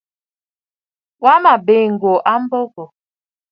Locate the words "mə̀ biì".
1.43-1.83